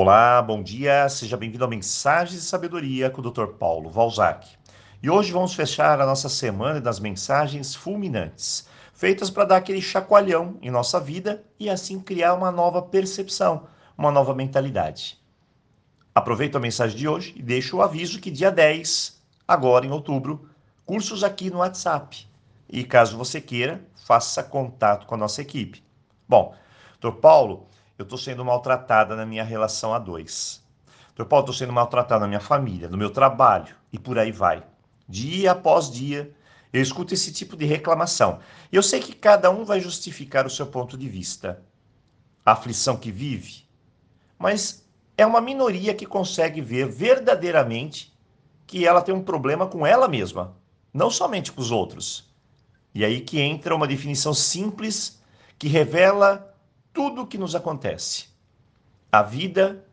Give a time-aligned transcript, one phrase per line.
[0.00, 3.46] Olá, bom dia, seja bem-vindo a Mensagens de Sabedoria com o Dr.
[3.58, 4.46] Paulo Valzac.
[5.02, 10.56] E hoje vamos fechar a nossa semana das mensagens fulminantes, feitas para dar aquele chacoalhão
[10.62, 13.66] em nossa vida e assim criar uma nova percepção,
[13.98, 15.18] uma nova mentalidade.
[16.14, 20.48] Aproveito a mensagem de hoje e deixo o aviso que dia 10, agora em outubro,
[20.86, 22.24] cursos aqui no WhatsApp.
[22.68, 25.82] E caso você queira, faça contato com a nossa equipe.
[26.28, 26.54] Bom,
[27.00, 27.14] Dr.
[27.14, 27.66] Paulo,
[27.98, 30.62] eu estou sendo maltratada na minha relação a dois.
[31.16, 31.24] Dr.
[31.24, 34.62] Paulo, estou sendo maltratada na minha família, no meu trabalho e por aí vai.
[35.08, 36.32] Dia após dia,
[36.72, 38.38] eu escuto esse tipo de reclamação.
[38.70, 41.60] Eu sei que cada um vai justificar o seu ponto de vista,
[42.46, 43.66] a aflição que vive,
[44.38, 48.16] mas é uma minoria que consegue ver verdadeiramente
[48.64, 50.56] que ela tem um problema com ela mesma,
[50.94, 52.32] não somente com os outros.
[52.94, 55.20] E aí que entra uma definição simples
[55.58, 56.54] que revela
[56.92, 58.26] tudo o que nos acontece.
[59.10, 59.84] A vida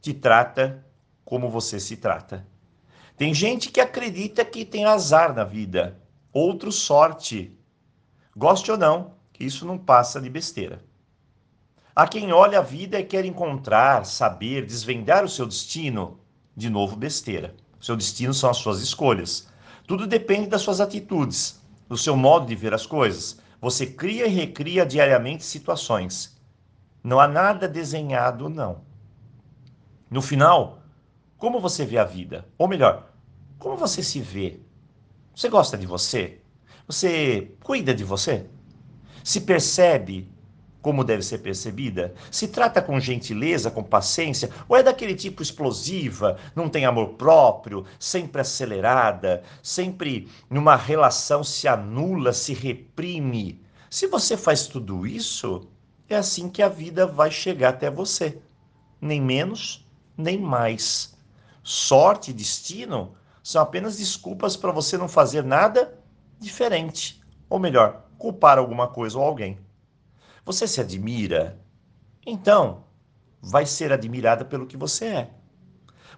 [0.00, 0.84] te trata
[1.24, 2.46] como você se trata.
[3.16, 6.00] Tem gente que acredita que tem azar na vida,
[6.32, 7.56] outro sorte.
[8.36, 10.82] Goste ou não, isso não passa de besteira.
[11.94, 16.18] Há quem olha a vida e quer encontrar, saber, desvendar o seu destino.
[16.56, 17.54] De novo, besteira.
[17.80, 19.48] O seu destino são as suas escolhas.
[19.86, 23.38] Tudo depende das suas atitudes, do seu modo de ver as coisas.
[23.60, 26.39] Você cria e recria diariamente situações.
[27.02, 28.82] Não há nada desenhado, não.
[30.10, 30.82] No final,
[31.38, 32.46] como você vê a vida?
[32.58, 33.12] Ou melhor,
[33.58, 34.60] como você se vê?
[35.34, 36.40] Você gosta de você?
[36.86, 38.46] Você cuida de você?
[39.22, 40.30] Se percebe
[40.82, 42.14] como deve ser percebida?
[42.30, 44.50] Se trata com gentileza, com paciência?
[44.68, 51.68] Ou é daquele tipo explosiva, não tem amor próprio, sempre acelerada, sempre numa relação se
[51.68, 53.62] anula, se reprime?
[53.90, 55.68] Se você faz tudo isso,
[56.14, 58.40] é assim que a vida vai chegar até você.
[59.00, 61.16] Nem menos, nem mais.
[61.62, 65.98] Sorte e destino são apenas desculpas para você não fazer nada
[66.38, 67.22] diferente.
[67.48, 69.58] Ou melhor, culpar alguma coisa ou alguém.
[70.44, 71.58] Você se admira?
[72.26, 72.84] Então,
[73.40, 75.30] vai ser admirada pelo que você é.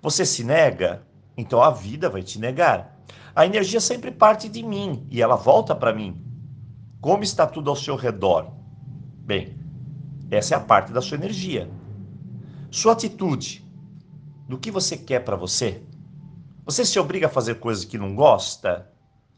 [0.01, 1.07] Você se nega?
[1.37, 2.99] Então a vida vai te negar.
[3.35, 6.23] A energia sempre parte de mim e ela volta para mim.
[7.01, 8.53] Como está tudo ao seu redor?
[9.25, 9.62] Bem,
[10.37, 11.71] essa é a parte da sua energia.
[12.71, 13.65] Sua atitude,
[14.49, 15.83] do que você quer para você?
[16.65, 18.91] Você se obriga a fazer coisas que não gosta?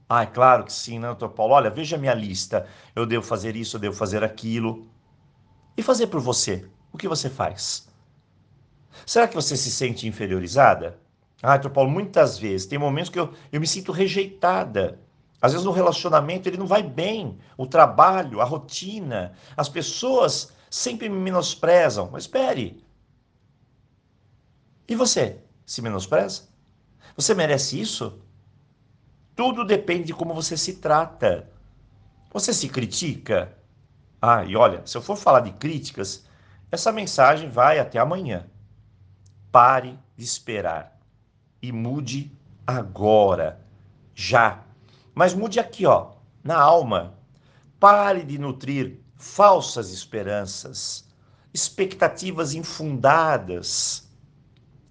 [0.08, 1.54] Ah, é claro que sim, né, doutor Paulo?
[1.54, 2.66] Olha, veja a minha lista.
[2.94, 4.86] Eu devo fazer isso, eu devo fazer aquilo.
[5.76, 6.68] E fazer por você?
[6.92, 7.88] O que você faz?
[9.06, 10.98] Será que você se sente inferiorizada?
[11.42, 12.66] Ah, doutor Paulo, muitas vezes.
[12.66, 15.00] Tem momentos que eu, eu me sinto rejeitada.
[15.44, 17.38] Às vezes no relacionamento ele não vai bem.
[17.54, 22.08] O trabalho, a rotina, as pessoas sempre me menosprezam.
[22.10, 22.82] Mas espere.
[24.88, 25.38] E você?
[25.66, 26.44] Se menospreza?
[27.14, 28.22] Você merece isso?
[29.36, 31.46] Tudo depende de como você se trata.
[32.32, 33.54] Você se critica?
[34.22, 36.24] Ah, e olha, se eu for falar de críticas,
[36.72, 38.46] essa mensagem vai até amanhã.
[39.52, 40.98] Pare de esperar
[41.60, 42.32] e mude
[42.66, 43.60] agora,
[44.14, 44.64] já.
[45.14, 47.14] Mas mude aqui, ó, na alma.
[47.78, 51.08] Pare de nutrir falsas esperanças,
[51.52, 54.08] expectativas infundadas,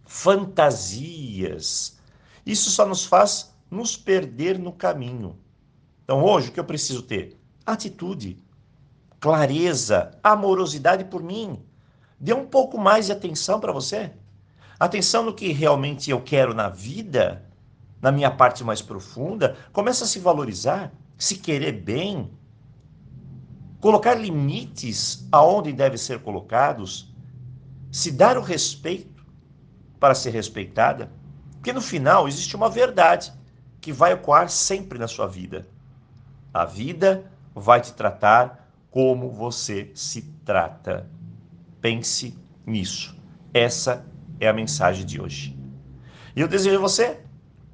[0.06, 1.98] fantasias.
[2.46, 5.38] Isso só nos faz nos perder no caminho.
[6.04, 7.40] Então, hoje, o que eu preciso ter?
[7.66, 8.38] Atitude,
[9.20, 11.64] clareza, amorosidade por mim.
[12.20, 14.12] Dê um pouco mais de atenção para você.
[14.80, 17.46] Atenção no que realmente eu quero na vida,
[18.04, 19.56] na minha parte mais profunda.
[19.72, 22.30] Começa a se valorizar, se querer bem,
[23.80, 27.16] colocar limites aonde devem ser colocados,
[27.90, 29.26] se dar o respeito
[30.02, 31.10] para ser respeitada,
[31.54, 33.32] porque no final existe uma verdade
[33.80, 35.66] que vai ecoar sempre na sua vida.
[36.54, 41.10] A vida vai te tratar como você se trata.
[41.80, 43.16] Pense nisso.
[43.54, 44.06] Essa
[44.42, 45.58] é a mensagem de hoje.
[46.36, 47.24] E eu desejo a você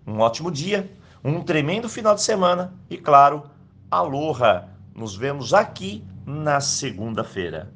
[0.09, 0.91] um ótimo dia,
[1.23, 3.43] um tremendo final de semana e, claro,
[3.91, 4.67] aloha!
[4.95, 7.71] Nos vemos aqui na segunda-feira.